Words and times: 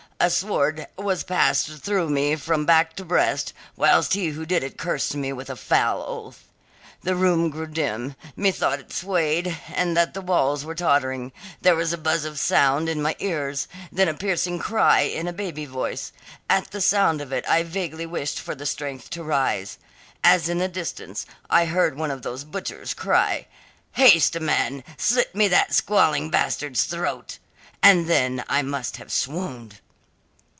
A 0.23 0.29
sword 0.29 0.85
was 0.99 1.23
passed 1.23 1.67
through 1.81 2.07
me 2.09 2.35
from 2.35 2.63
back 2.63 2.95
to 2.97 3.03
breast, 3.03 3.53
whilst 3.75 4.13
he 4.13 4.27
who 4.27 4.45
did 4.45 4.63
it 4.63 4.77
cursed 4.77 5.15
me 5.15 5.33
with 5.33 5.49
a 5.49 5.55
foul 5.55 6.03
oath. 6.03 6.43
The 7.01 7.15
room 7.15 7.49
grew 7.49 7.65
dim; 7.65 8.15
methought 8.35 8.77
it 8.79 8.93
swayed 8.93 9.57
and 9.75 9.97
that 9.97 10.13
the 10.13 10.21
walls 10.21 10.63
were 10.63 10.75
tottering; 10.75 11.31
there 11.61 11.75
was 11.75 11.91
a 11.91 11.97
buzz 11.97 12.23
of 12.23 12.37
sound 12.37 12.87
in 12.87 13.01
my 13.01 13.15
ears, 13.17 13.67
then 13.91 14.07
a 14.07 14.13
piercing 14.13 14.59
cry 14.59 14.99
in 14.99 15.27
a 15.27 15.33
baby 15.33 15.65
voice. 15.65 16.11
At 16.47 16.69
the 16.69 16.81
sound 16.81 17.19
of 17.19 17.33
it 17.33 17.43
I 17.49 17.63
vaguely 17.63 18.05
wished 18.05 18.39
for 18.39 18.53
the 18.53 18.67
strength 18.67 19.09
to 19.11 19.23
rise. 19.23 19.79
As 20.23 20.47
in 20.47 20.59
the 20.59 20.67
distance, 20.67 21.25
I 21.49 21.65
heard 21.65 21.97
one 21.97 22.11
of 22.11 22.21
those 22.21 22.43
butchers 22.43 22.93
cry, 22.93 23.47
"Haste, 23.93 24.39
man; 24.39 24.83
slit 24.97 25.33
me 25.33 25.47
that 25.47 25.73
squalling 25.73 26.29
bastard's 26.29 26.83
throat!" 26.83 27.39
And 27.81 28.05
then 28.05 28.43
I 28.47 28.61
must 28.61 28.97
have 28.97 29.11
swooned." 29.11 29.79